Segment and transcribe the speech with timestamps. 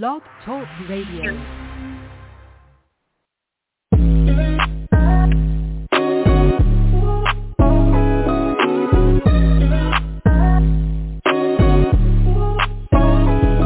[0.00, 1.34] Blog Talk Radio.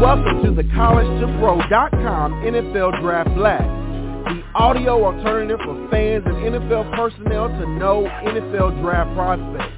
[0.00, 7.46] Welcome to the CollegeToPro.com NFL Draft Blast, the audio alternative for fans and NFL personnel
[7.50, 9.76] to know NFL draft prospects.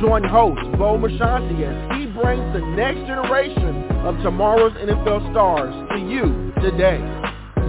[0.00, 5.98] Join host Bo Marchionte as he brings the next generation of tomorrow's NFL stars to
[5.98, 6.98] you today.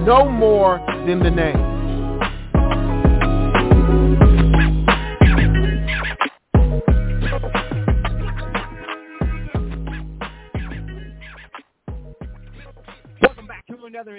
[0.05, 1.80] Know more than the name.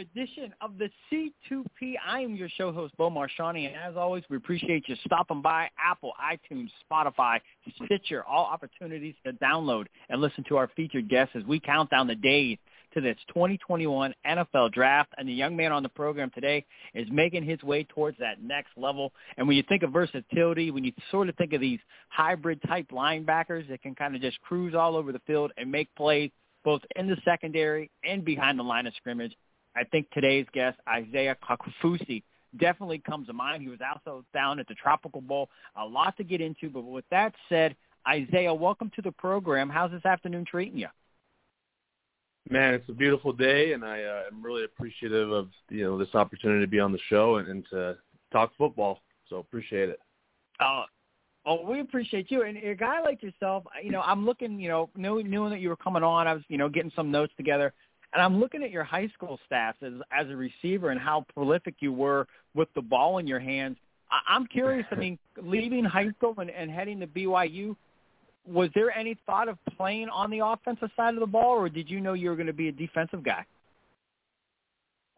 [0.02, 1.94] Edition of the C2P.
[2.04, 5.68] I am your show host, Bo Marchionte, and as always, we appreciate you stopping by
[5.78, 7.38] Apple, iTunes, Spotify,
[7.84, 12.06] Stitcher, all opportunities to download and listen to our featured guests as we count down
[12.08, 12.58] the days
[12.94, 15.12] to this 2021 NFL Draft.
[15.16, 16.64] And the young man on the program today
[16.94, 19.12] is making his way towards that next level.
[19.36, 23.68] And when you think of versatility, when you sort of think of these hybrid-type linebackers
[23.68, 26.30] that can kind of just cruise all over the field and make plays,
[26.64, 29.34] both in the secondary and behind the line of scrimmage.
[29.76, 32.22] I think today's guest, Isaiah Kaufusi,
[32.58, 33.62] definitely comes to mind.
[33.62, 35.48] He was also down at the Tropical Bowl.
[35.76, 37.74] A lot to get into, but with that said,
[38.06, 39.70] Isaiah, welcome to the program.
[39.70, 40.88] How's this afternoon treating you?
[42.50, 46.14] Man, it's a beautiful day, and I uh, am really appreciative of you know this
[46.14, 47.96] opportunity to be on the show and, and to
[48.32, 49.00] talk football.
[49.28, 50.00] So appreciate it.
[50.58, 50.82] Uh,
[51.44, 52.42] Oh, we appreciate you.
[52.42, 55.70] And a guy like yourself, you know, I'm looking, you know, knowing, knowing that you
[55.70, 57.72] were coming on, I was, you know, getting some notes together,
[58.12, 61.76] and I'm looking at your high school stats as as a receiver and how prolific
[61.80, 63.76] you were with the ball in your hands.
[64.10, 64.86] I, I'm curious.
[64.90, 67.76] I mean, leaving high school and, and heading to BYU,
[68.46, 71.90] was there any thought of playing on the offensive side of the ball, or did
[71.90, 73.44] you know you were going to be a defensive guy?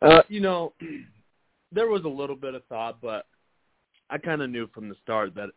[0.02, 0.72] Uh, you know,
[1.72, 3.26] there was a little bit of thought, but
[4.10, 5.50] I kind of knew from the start that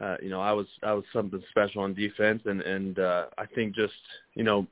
[0.00, 3.44] uh, you know, I was I was something special on defense, and and uh, I
[3.46, 3.92] think just
[4.34, 4.66] you know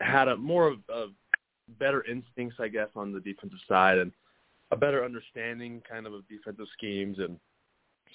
[0.00, 1.10] had a more of, of
[1.78, 4.12] better instincts, I guess, on the defensive side, and
[4.70, 7.38] a better understanding kind of of defensive schemes, and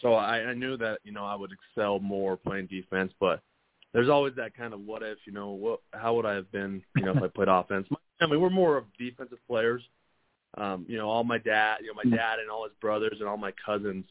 [0.01, 3.41] so I, I knew that you know I would excel more playing defense, but
[3.93, 6.81] there's always that kind of what if, you know, what how would I have been,
[6.95, 7.87] you know, if I played offense?
[8.21, 9.81] I mean, we're more of defensive players.
[10.57, 13.27] Um, you know, all my dad, you know, my dad and all his brothers and
[13.27, 14.05] all my cousins,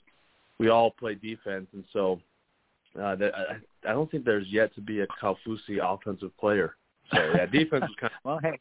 [0.59, 2.21] we all play defense, and so
[3.01, 6.77] uh, that I, I don't think there's yet to be a Kaufusi offensive player.
[7.13, 8.59] So yeah, defense is kind of well, hey.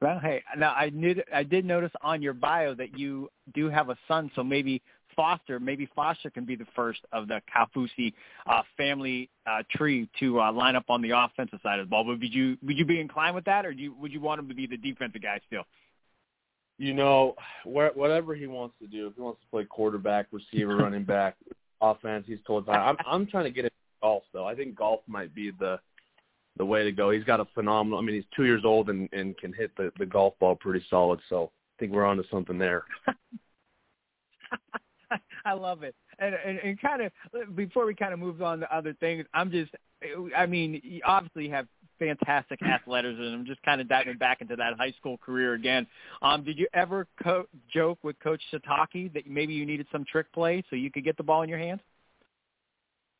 [0.00, 3.90] Well, hey, now I knew I did notice on your bio that you do have
[3.90, 4.82] a son, so maybe
[5.14, 8.14] Foster, maybe Foster can be the first of the Kaufusi
[8.46, 12.06] uh, family uh, tree to uh, line up on the offensive side of the ball.
[12.06, 14.48] Would you would you be inclined with that, or do you, would you want him
[14.48, 15.64] to be the defensive guy still?
[16.78, 17.34] You know,
[17.64, 19.08] where, whatever he wants to do.
[19.08, 21.36] If he wants to play quarterback, receiver, running back,
[21.82, 22.24] offense.
[22.26, 22.78] He's told fine.
[22.78, 24.46] I'm I'm trying to get into golf though.
[24.46, 25.78] I think golf might be the
[26.56, 27.10] the way to go.
[27.10, 27.98] He's got a phenomenal.
[27.98, 30.84] I mean, he's two years old and and can hit the the golf ball pretty
[30.90, 31.20] solid.
[31.28, 32.84] So I think we're onto something there.
[35.44, 35.94] I love it.
[36.18, 39.50] And, and and kind of before we kind of move on to other things, I'm
[39.50, 39.70] just,
[40.36, 41.66] I mean, you obviously have
[41.98, 43.22] fantastic athleticism.
[43.22, 45.86] I'm just kind of diving back into that high school career again.
[46.22, 50.32] Um, did you ever co- joke with Coach Sitake that maybe you needed some trick
[50.32, 51.80] play so you could get the ball in your hands?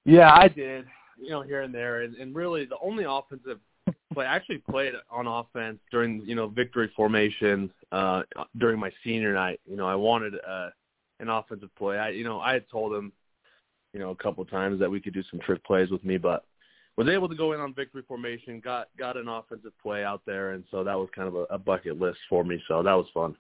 [0.05, 0.87] Yeah, I did.
[1.21, 3.59] You know, here and there, and, and really the only offensive
[4.13, 8.23] play I actually played on offense during you know victory formation uh,
[8.59, 9.61] during my senior night.
[9.69, 10.71] You know, I wanted uh,
[11.21, 11.99] an offensive play.
[11.99, 13.13] I you know I had told him
[13.93, 16.45] you know a couple times that we could do some trick plays with me, but
[16.97, 20.53] was able to go in on victory formation, got got an offensive play out there,
[20.53, 22.63] and so that was kind of a, a bucket list for me.
[22.69, 23.37] So that was fun.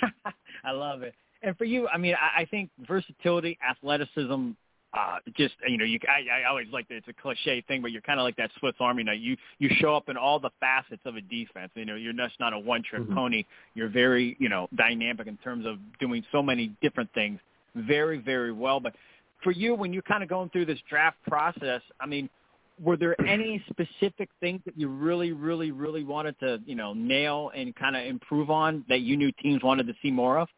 [0.64, 1.14] I love it.
[1.42, 4.50] And for you, I mean, I, I think versatility, athleticism,
[4.98, 6.96] uh, just you know, you I, I always like that.
[6.96, 9.18] It's a cliche thing, but you're kind of like that Swiss Army knife.
[9.20, 11.70] You you show up in all the facets of a defense.
[11.74, 13.14] You know, you're just not a one trick mm-hmm.
[13.14, 13.44] pony.
[13.74, 17.38] You're very you know dynamic in terms of doing so many different things
[17.74, 18.80] very very well.
[18.80, 18.94] But
[19.42, 22.28] for you, when you're kind of going through this draft process, I mean,
[22.82, 27.50] were there any specific things that you really, really, really wanted to, you know, nail
[27.54, 30.48] and kind of improve on that you knew teams wanted to see more of?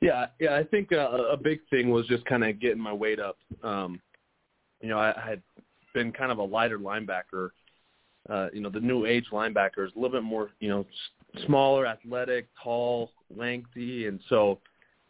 [0.00, 3.18] Yeah, yeah, I think uh, a big thing was just kind of getting my weight
[3.18, 3.36] up.
[3.62, 4.00] Um,
[4.80, 5.42] you know, I, I had
[5.92, 7.50] been kind of a lighter linebacker.
[8.30, 10.86] Uh, you know, the new age linebackers a little bit more, you know,
[11.46, 14.60] smaller, athletic, tall, lengthy, and so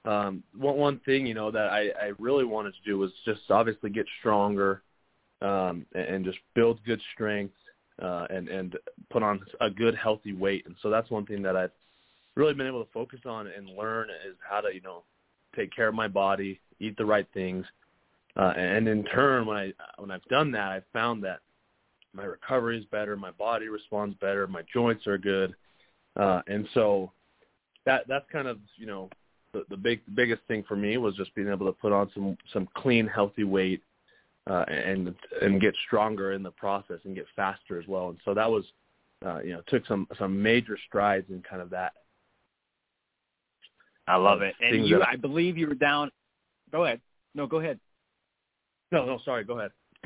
[0.05, 3.41] um, one one thing you know that I, I really wanted to do was just
[3.51, 4.83] obviously get stronger
[5.43, 7.55] um, and, and just build good strength.
[8.03, 8.77] uh, and and
[9.11, 10.65] put on a good healthy weight.
[10.67, 11.71] And so that's one thing that I've
[12.39, 15.03] really been able to focus on and learn is how to you know
[15.57, 17.67] take care of my body, eat the right things,
[18.37, 21.41] uh, and in turn, when I when I've done that, I've found that
[22.15, 25.55] my recovery is better, my body responds better, my joints are good,
[26.17, 27.13] uh, and so
[27.85, 29.11] that that's kind of you know
[29.53, 32.11] the, the big the biggest thing for me was just being able to put on
[32.15, 33.83] some some clean, healthy weight
[34.49, 38.11] uh, and and get stronger in the process and get faster as well.
[38.11, 38.65] And so that was
[39.27, 41.93] uh, you know took some some major strides in kind of that.
[44.09, 44.55] I love it.
[44.61, 46.11] And you, I, believe you were down.
[46.73, 47.01] Go ahead.
[47.35, 47.79] No, go ahead.
[48.91, 49.45] No, no, sorry.
[49.45, 49.71] Go ahead.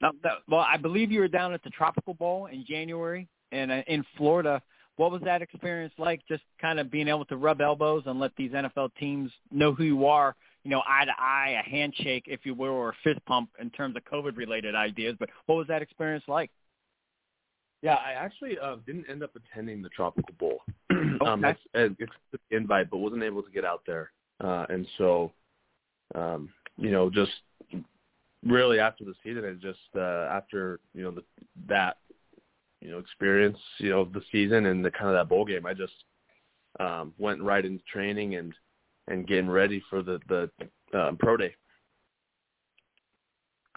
[0.00, 3.70] no, that, well, I believe you were down at the Tropical Bowl in January and
[3.70, 4.60] uh, in Florida.
[4.96, 6.20] What was that experience like?
[6.28, 9.84] Just kind of being able to rub elbows and let these NFL teams know who
[9.84, 10.34] you are.
[10.64, 13.70] You know, eye to eye, a handshake, if you will, or a fist pump in
[13.70, 15.14] terms of COVID-related ideas.
[15.18, 16.50] But what was that experience like?
[17.84, 20.62] Yeah, I actually uh, didn't end up attending the Tropical Bowl.
[20.90, 21.26] okay.
[21.26, 21.88] um, I, I
[22.32, 24.10] the invite, but wasn't able to get out there.
[24.42, 25.32] Uh, and so,
[26.14, 26.48] um,
[26.78, 27.30] you know, just
[28.42, 31.22] really after the season and just uh, after you know the,
[31.68, 31.98] that
[32.80, 35.74] you know experience you know the season and the kind of that bowl game, I
[35.74, 35.92] just
[36.80, 38.54] um, went right into training and
[39.08, 40.50] and getting ready for the the
[40.98, 41.54] um, pro day.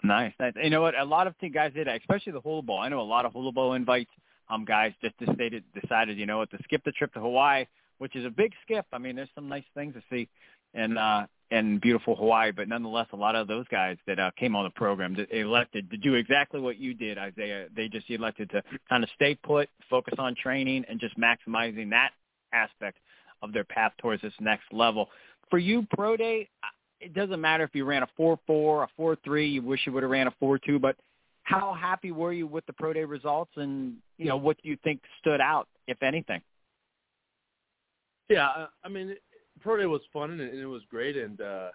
[0.02, 0.32] Nice.
[0.38, 0.52] nice.
[0.62, 0.98] You know what?
[0.98, 2.78] A lot of the guys did, especially the Hula Bowl.
[2.78, 4.10] I know a lot of Hula Bowl invites.
[4.50, 7.66] Um, guys just decided decided, you know what, to skip the trip to Hawaii,
[7.98, 8.86] which is a big skip.
[8.92, 10.28] I mean, there's some nice things to see,
[10.72, 14.54] and uh, in beautiful Hawaii, but nonetheless, a lot of those guys that uh, came
[14.54, 17.66] on the program that elected to do exactly what you did, Isaiah.
[17.74, 22.10] They just elected to kind of stay put, focus on training, and just maximizing that
[22.52, 22.98] aspect
[23.42, 25.08] of their path towards this next level.
[25.50, 26.48] For you, pro day,
[27.00, 29.48] it doesn't matter if you ran a four four, a four three.
[29.48, 30.96] You wish you would have ran a four two, but
[31.42, 34.76] how happy were you with the pro day results, and you know what do you
[34.84, 36.40] think stood out, if anything?
[38.28, 39.16] Yeah, I mean,
[39.60, 41.68] pro day was fun and, it was great and uh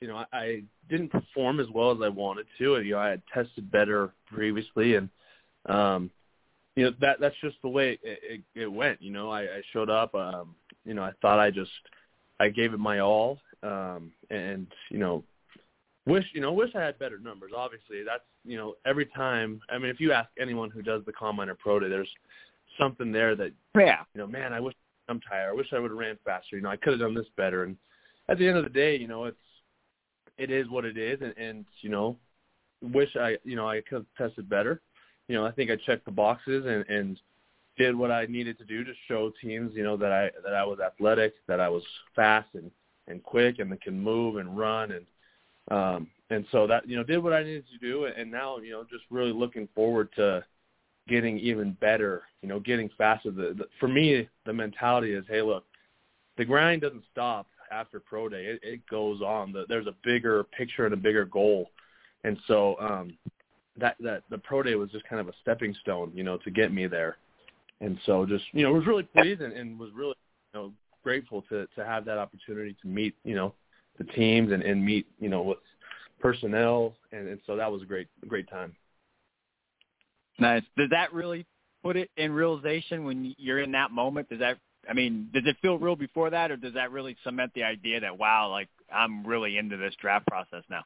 [0.00, 2.98] you know I, I didn't perform as well as I wanted to and you know
[2.98, 5.08] I had tested better previously and
[5.66, 6.10] um
[6.76, 9.62] you know that that's just the way it, it, it went you know I, I
[9.72, 10.54] showed up um
[10.84, 11.70] you know I thought I just
[12.40, 15.22] I gave it my all um and you know
[16.06, 19.78] wish you know wish I had better numbers obviously that's you know every time I
[19.78, 22.10] mean if you ask anyone who does the combine or pro day there's
[22.78, 24.74] something there that yeah you know man I wish
[25.08, 25.50] I'm tired.
[25.50, 26.56] I wish I would have ran faster.
[26.56, 27.64] You know, I could have done this better.
[27.64, 27.76] And
[28.28, 29.36] at the end of the day, you know, it's
[30.38, 32.16] it is what it is, and, and you know,
[32.80, 34.80] wish I you know I could have tested better.
[35.28, 37.18] You know, I think I checked the boxes and and
[37.78, 40.64] did what I needed to do to show teams, you know, that I that I
[40.64, 41.82] was athletic, that I was
[42.14, 42.70] fast and
[43.08, 45.06] and quick, and that can move and run, and
[45.70, 48.72] um and so that you know did what I needed to do, and now you
[48.72, 50.44] know just really looking forward to
[51.08, 53.30] getting even better, you know, getting faster.
[53.30, 55.64] The, the, for me, the mentality is, hey, look,
[56.36, 58.44] the grind doesn't stop after pro day.
[58.44, 59.52] It, it goes on.
[59.52, 61.70] The, there's a bigger picture and a bigger goal,
[62.24, 63.16] and so um,
[63.78, 66.50] that that the pro day was just kind of a stepping stone, you know, to
[66.50, 67.16] get me there.
[67.80, 70.14] And so just you know, was really pleased and, and was really
[70.54, 70.72] you know
[71.02, 73.54] grateful to to have that opportunity to meet you know
[73.98, 75.58] the teams and and meet you know with
[76.20, 78.74] personnel, and, and so that was a great great time.
[80.38, 80.62] Nice.
[80.76, 81.46] Does that really
[81.82, 84.28] put it in realization when you're in that moment?
[84.28, 87.52] Does that, I mean, does it feel real before that, or does that really cement
[87.54, 90.82] the idea that wow, like I'm really into this draft process now?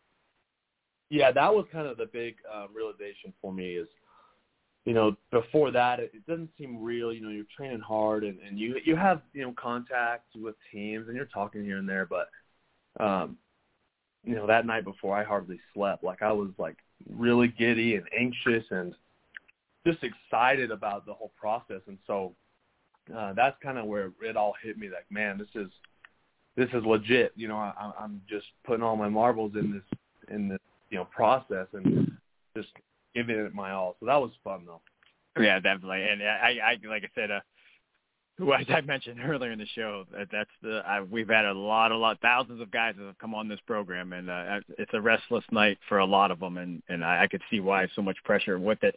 [1.09, 3.75] Yeah, that was kind of the big um, realization for me.
[3.75, 3.88] Is
[4.87, 7.12] you know before that it, it doesn't seem real.
[7.12, 11.09] You know, you're training hard and, and you you have you know contact with teams
[11.09, 12.31] and you're talking here and there, but
[13.05, 13.37] um,
[14.25, 16.02] you know that night before I hardly slept.
[16.02, 16.76] Like I was like
[17.11, 18.95] really giddy and anxious and
[19.87, 21.81] just excited about the whole process.
[21.87, 22.35] And so
[23.14, 24.88] uh, that's kind of where it all hit me.
[24.88, 25.71] Like, man, this is
[26.57, 27.33] this is legit.
[27.37, 29.99] You know, I, I'm just putting all my marbles in this
[30.35, 30.59] in this
[30.90, 32.12] you know process and
[32.57, 32.69] just
[33.16, 33.96] giving it my all.
[33.99, 34.82] So that was fun though.
[35.42, 36.02] Yeah, definitely.
[36.02, 37.40] And I, I like I said, uh,
[38.52, 41.92] as I mentioned earlier in the show, that that's the I, we've had a lot,
[41.92, 45.00] a lot, thousands of guys that have come on this program, and uh, it's a
[45.00, 48.02] restless night for a lot of them, and and I, I could see why so
[48.02, 48.96] much pressure with it.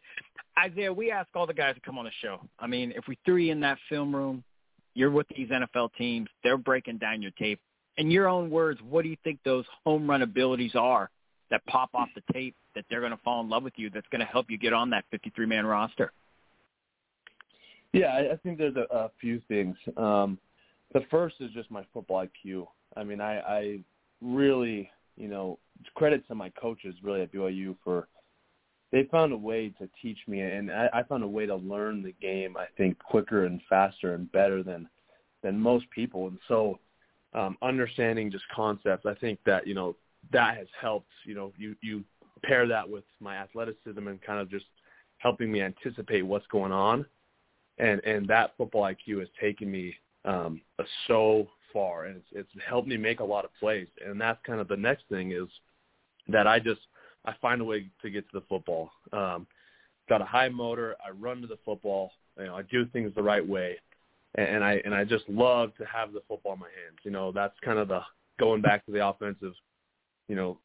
[0.57, 2.41] Isaiah, we ask all the guys to come on the show.
[2.59, 4.43] I mean, if we threw you in that film room,
[4.93, 7.59] you're with these NFL teams, they're breaking down your tape.
[7.95, 11.09] In your own words, what do you think those home run abilities are
[11.51, 13.89] that pop off the tape that they're going to fall in love with you?
[13.89, 16.11] That's going to help you get on that 53 man roster.
[17.93, 19.75] Yeah, I, I think there's a, a few things.
[19.97, 20.37] Um,
[20.93, 22.67] the first is just my football IQ.
[22.95, 23.79] I mean, I, I
[24.21, 25.59] really, you know,
[25.95, 28.07] credit to my coaches really at BYU for
[28.91, 32.01] they found a way to teach me, and I, I found a way to learn
[32.01, 32.57] the game.
[32.57, 34.89] I think quicker and faster and better than
[35.43, 36.27] than most people.
[36.27, 36.79] And so,
[37.33, 39.95] um, understanding just concepts, I think that you know
[40.31, 41.11] that has helped.
[41.25, 42.03] You know, you you
[42.43, 44.65] pair that with my athleticism and kind of just
[45.17, 47.05] helping me anticipate what's going on,
[47.77, 49.95] and and that football IQ has taken me
[50.25, 50.61] um,
[51.07, 53.87] so far, and it's it's helped me make a lot of plays.
[54.05, 55.47] And that's kind of the next thing is
[56.27, 56.81] that I just
[57.25, 58.91] I find a way to get to the football.
[59.13, 59.47] Um,
[60.07, 60.95] got a high motor.
[61.05, 62.11] I run to the football.
[62.37, 63.77] You know, I do things the right way,
[64.35, 66.99] and, and I and I just love to have the football in my hands.
[67.03, 68.01] You know, that's kind of the
[68.39, 69.53] going back to the offensive.
[70.29, 70.57] You know,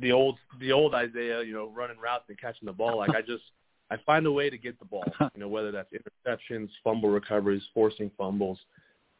[0.00, 1.42] the old the old Isaiah.
[1.42, 2.96] You know, running routes and catching the ball.
[2.96, 3.42] Like I just
[3.90, 5.04] I find a way to get the ball.
[5.34, 8.58] You know, whether that's interceptions, fumble recoveries, forcing fumbles.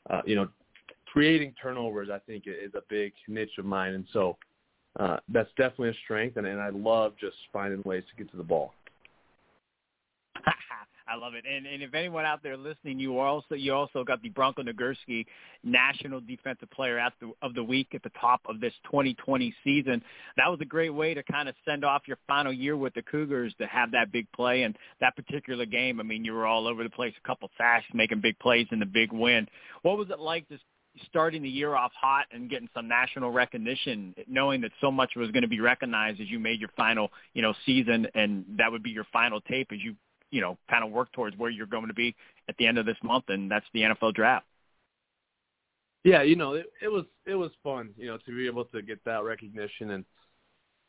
[0.08, 0.48] Uh, you know,
[1.12, 2.08] creating turnovers.
[2.10, 4.38] I think is a big niche of mine, and so
[4.98, 8.36] uh, that's definitely a strength, and, and I love just finding ways to get to
[8.36, 8.72] the ball.
[11.10, 11.44] I love it.
[11.50, 15.26] And and if anyone out there listening, you also you also got the Bronco Nagurski
[15.64, 20.02] National Defensive Player at the, of the Week at the top of this 2020 season.
[20.36, 23.02] That was a great way to kind of send off your final year with the
[23.02, 26.00] Cougars to have that big play and that particular game.
[26.00, 28.78] I mean, you were all over the place, a couple sacks, making big plays in
[28.78, 29.46] the big win.
[29.82, 30.62] What was it like just
[31.06, 35.30] starting the year off hot and getting some national recognition, knowing that so much was
[35.30, 38.82] going to be recognized as you made your final, you know, season, and that would
[38.82, 39.94] be your final tape as you,
[40.30, 42.14] you know, kind of work towards where you're going to be
[42.48, 44.46] at the end of this month, and that's the NFL draft.
[46.04, 48.82] Yeah, you know, it, it was it was fun, you know, to be able to
[48.82, 50.04] get that recognition, and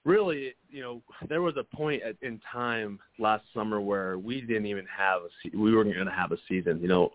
[0.06, 4.68] really, you know, there was a point at, in time last summer where we didn't
[4.68, 6.80] even have a se- we weren't going to have a season.
[6.82, 7.12] You know,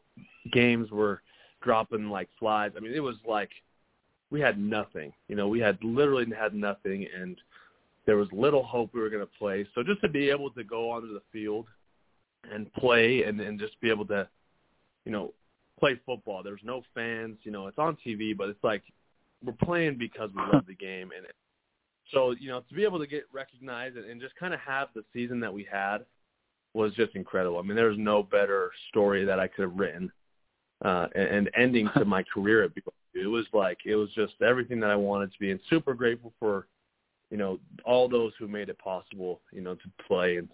[0.53, 1.23] games were
[1.63, 2.73] dropping like flies.
[2.77, 3.51] I mean, it was like
[4.31, 5.13] we had nothing.
[5.29, 7.37] You know, we had literally had nothing, and
[8.07, 9.67] there was little hope we were going to play.
[9.75, 11.67] So just to be able to go onto the field
[12.53, 14.29] and play, and and just be able to,
[15.05, 15.33] you know,
[15.79, 16.43] play football.
[16.43, 17.39] There's no fans.
[17.43, 18.83] You know, it's on TV, but it's like
[19.45, 21.27] we're playing because we love the game, and
[22.13, 24.89] so you know, to be able to get recognized and, and just kind of have
[24.95, 25.99] the season that we had
[26.75, 27.59] was just incredible.
[27.59, 30.11] I mean, there was no better story that I could have written
[30.85, 32.91] uh, and, and ending to my career at BYU.
[33.15, 36.33] It was like it was just everything that I wanted to be, and super grateful
[36.39, 36.67] for
[37.31, 40.49] you know all those who made it possible, you know, to play and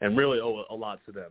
[0.00, 1.30] and really owe a lot to them.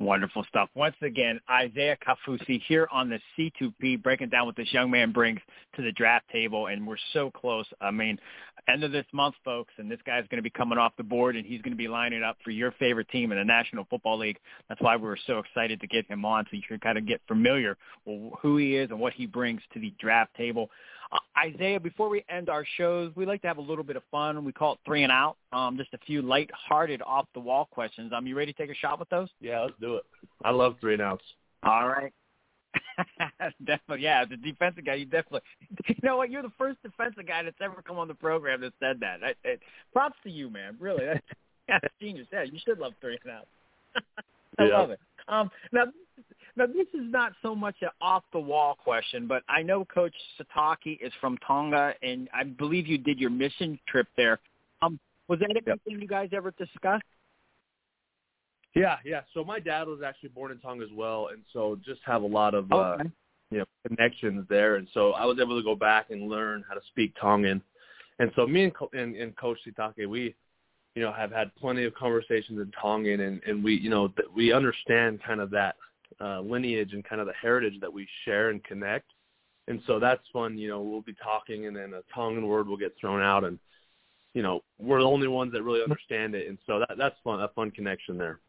[0.00, 0.68] Wonderful stuff.
[0.76, 5.40] Once again, Isaiah Kaufusi here on the C2P, breaking down what this young man brings
[5.74, 7.66] to the draft table, and we're so close.
[7.80, 8.16] I mean,
[8.68, 11.34] end of this month, folks, and this guy's going to be coming off the board,
[11.34, 14.18] and he's going to be lining up for your favorite team in the National Football
[14.18, 14.38] League.
[14.68, 17.04] That's why we were so excited to get him on, so you can kind of
[17.04, 20.70] get familiar with who he is and what he brings to the draft table.
[21.10, 24.02] Uh, Isaiah, before we end our shows, we like to have a little bit of
[24.10, 24.44] fun.
[24.44, 25.36] We call it three and out.
[25.52, 28.12] Um, just a few light-hearted, off-the-wall questions.
[28.14, 29.28] Um, you ready to take a shot with those?
[29.40, 30.04] Yeah, let's do it.
[30.44, 31.24] I love three and outs.
[31.62, 32.12] All right.
[33.64, 34.24] definitely, yeah.
[34.24, 35.40] The defensive guy, you definitely.
[35.88, 36.30] You know what?
[36.30, 39.20] You're the first defensive guy that's ever come on the program that said that.
[39.24, 39.56] I, I,
[39.92, 40.76] props to you, man.
[40.78, 41.20] Really, that's,
[41.68, 42.26] that's genius.
[42.32, 43.46] Yeah, you should love three and outs.
[44.58, 44.78] I yeah.
[44.78, 45.00] love it.
[45.28, 45.84] Um, now,
[46.58, 51.12] now, this is not so much an off-the-wall question, but I know Coach Sitake is
[51.20, 54.40] from Tonga, and I believe you did your mission trip there.
[54.82, 54.98] Um,
[55.28, 56.00] was that anything yep.
[56.00, 57.04] you guys ever discussed?
[58.74, 59.20] Yeah, yeah.
[59.34, 62.26] So my dad was actually born in Tonga as well, and so just have a
[62.26, 63.04] lot of uh, okay.
[63.04, 63.08] uh,
[63.50, 66.74] you know connections there, and so I was able to go back and learn how
[66.74, 67.62] to speak Tongan.
[68.18, 70.34] And so me and, and, and Coach Sitake, we
[70.94, 74.32] you know have had plenty of conversations in Tongan, and and we you know that
[74.34, 75.76] we understand kind of that
[76.20, 79.10] uh, lineage and kind of the heritage that we share and connect.
[79.66, 80.56] And so that's fun.
[80.56, 83.58] You know, we'll be talking, and then a Tongan word will get thrown out, and
[84.34, 86.48] you know, we're the only ones that really understand it.
[86.48, 87.40] And so that that's fun.
[87.40, 88.40] A fun connection there.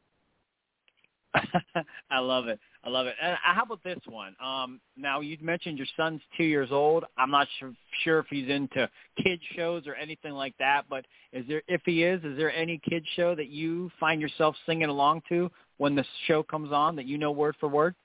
[2.11, 2.59] I love it.
[2.83, 3.15] I love it.
[3.21, 4.35] And how about this one?
[4.43, 7.05] Um, now you mentioned your son's two years old.
[7.17, 7.73] I'm not sure,
[8.03, 8.89] sure if he's into
[9.21, 10.85] kid shows or anything like that.
[10.89, 14.55] But is there, if he is, is there any kid show that you find yourself
[14.65, 17.95] singing along to when the show comes on that you know word for word?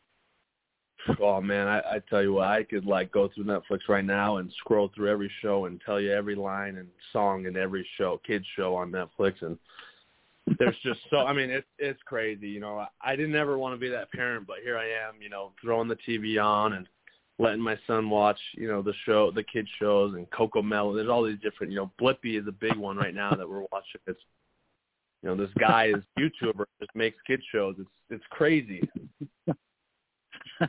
[1.21, 4.39] Oh man, I, I tell you what, I could like go through Netflix right now
[4.39, 8.19] and scroll through every show and tell you every line and song in every show,
[8.27, 9.59] kids show on Netflix, and
[10.59, 12.79] there's just so I mean it's it's crazy, you know.
[12.79, 15.53] I I didn't ever want to be that parent, but here I am, you know,
[15.61, 16.89] throwing the TV on and
[17.39, 20.95] letting my son watch, you know, the show, the kids shows and CoComelon.
[20.95, 23.65] There's all these different, you know, Blippi is a big one right now that we're
[23.73, 24.01] watching.
[24.07, 24.21] It's
[25.25, 27.77] you know, this guy is YouTuber just makes kid shows.
[27.79, 28.87] It's it's crazy.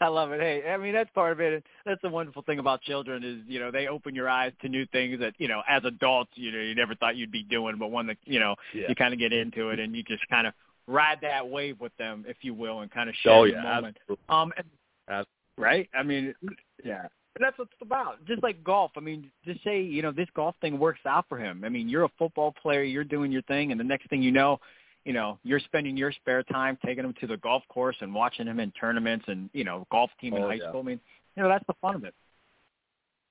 [0.00, 0.40] I love it.
[0.40, 1.62] Hey, I mean that's part of it.
[1.84, 4.86] That's the wonderful thing about children is you know they open your eyes to new
[4.86, 7.90] things that you know as adults you know you never thought you'd be doing, but
[7.90, 8.88] one that you know Yeah.
[8.88, 10.54] you kind of get into it and you just kind of
[10.86, 13.62] ride that wave with them, if you will, and kind of share Oh the yeah,
[13.62, 13.98] moment.
[14.00, 14.24] absolutely.
[14.30, 14.66] Um, and,
[15.06, 15.28] Absolutely.
[15.58, 15.90] right?
[15.94, 16.34] I mean,
[16.82, 17.08] yeah.
[17.36, 18.24] And that's what it's about.
[18.26, 18.92] Just like golf.
[18.96, 21.64] I mean, just say, you know, this golf thing works out for him.
[21.64, 24.30] I mean, you're a football player, you're doing your thing, and the next thing you
[24.30, 24.60] know,
[25.04, 28.46] you know, you're spending your spare time taking him to the golf course and watching
[28.46, 30.68] him in tournaments and, you know, golf team in Oh, high yeah.
[30.68, 30.80] school.
[30.80, 31.00] I mean,
[31.36, 32.14] you know, that's the fun of it.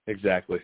[0.07, 0.59] Exactly.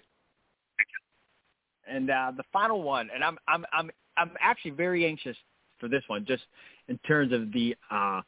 [1.88, 5.36] And uh, the final one, and I'm I'm I'm I'm actually very anxious
[5.80, 6.44] for this one, just
[6.88, 8.22] in terms of the uh,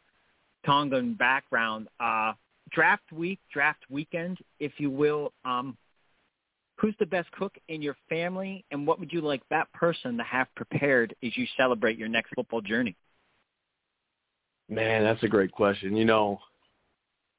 [0.66, 1.88] Tongan background.
[2.00, 2.34] Uh,
[2.72, 5.34] draft week, draft weekend, if you will.
[5.46, 5.78] Um,
[6.78, 10.24] who's the best cook in your family, and what would you like that person to
[10.24, 12.96] have prepared as you celebrate your next football journey?
[14.70, 15.96] Man, that's a great question.
[15.96, 16.40] You know,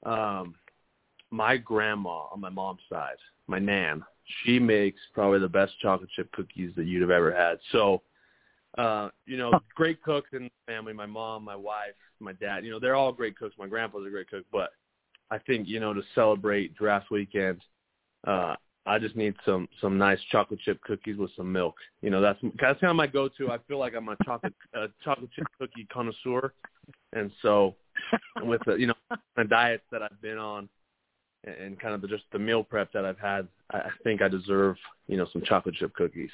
[0.05, 0.55] um,
[1.31, 4.05] my grandma on my mom's side, my nan,
[4.45, 7.59] she makes probably the best chocolate chip cookies that you'd have ever had.
[7.73, 8.03] So,
[8.79, 10.93] uh, you know, great cooks in the family.
[10.93, 12.65] My mom, my wife, my dad.
[12.65, 13.57] You know, they're all great cooks.
[13.59, 14.71] My grandpa's a great cook, but
[15.33, 17.62] I think you know to celebrate draft weekend,
[18.27, 21.75] uh, I just need some some nice chocolate chip cookies with some milk.
[22.03, 23.51] You know, that's that's kind of my go-to.
[23.51, 26.53] I feel like I'm a chocolate uh, chocolate chip cookie connoisseur,
[27.15, 27.75] and so
[28.43, 28.95] with the you know
[29.37, 30.69] the diets that I've been on,
[31.45, 34.21] and, and kind of the, just the meal prep that I've had, I, I think
[34.21, 36.31] I deserve you know some chocolate chip cookies.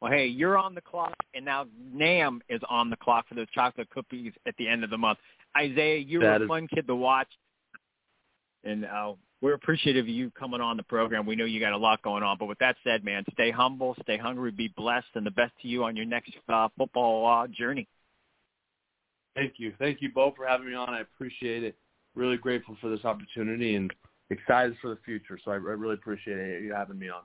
[0.00, 3.50] Well, hey, you're on the clock, and now Nam is on the clock for those
[3.52, 5.18] chocolate cookies at the end of the month.
[5.56, 7.28] Isaiah, you're That a is- fun kid to watch,
[8.66, 11.26] and uh, we're appreciative of you coming on the program.
[11.26, 13.94] We know you got a lot going on, but with that said, man, stay humble,
[14.02, 17.46] stay hungry, be blessed, and the best to you on your next uh, football uh,
[17.46, 17.86] journey.
[19.34, 20.88] Thank you, thank you both for having me on.
[20.88, 21.76] I appreciate it.
[22.14, 23.92] Really grateful for this opportunity and
[24.30, 25.38] excited for the future.
[25.44, 27.20] So I, I really appreciate you having me on.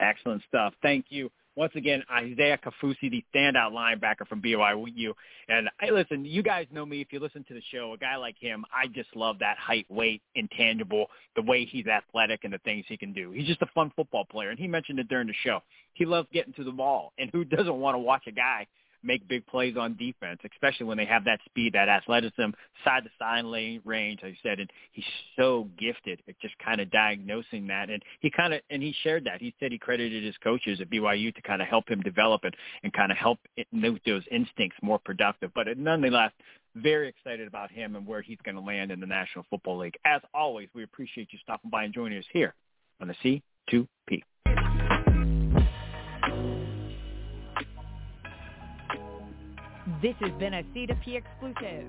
[0.00, 0.74] Excellent stuff.
[0.82, 1.30] Thank you.
[1.54, 5.12] Once again, Isaiah Kaufusi, the standout linebacker from BYU.
[5.48, 7.02] And hey, listen, you guys know me.
[7.02, 9.84] If you listen to the show, a guy like him, I just love that height,
[9.90, 13.32] weight, intangible, the way he's athletic and the things he can do.
[13.32, 14.48] He's just a fun football player.
[14.48, 15.60] And he mentioned it during the show.
[15.92, 17.12] He loves getting to the ball.
[17.18, 18.66] And who doesn't want to watch a guy
[19.02, 22.50] make big plays on defense, especially when they have that speed, that athleticism,
[22.84, 25.04] side to side lane range, like I said, and he's
[25.36, 27.90] so gifted at just kind of diagnosing that.
[27.90, 29.40] And he kind of and he shared that.
[29.40, 32.54] He said he credited his coaches at BYU to kind of help him develop it
[32.82, 35.50] and kind of help it make those instincts more productive.
[35.54, 36.32] But nonetheless,
[36.74, 39.96] very excited about him and where he's going to land in the National Football League.
[40.04, 42.54] As always, we appreciate you stopping by and joining us here
[43.00, 44.22] on the C2P.
[50.02, 51.88] This has been a C2P exclusive.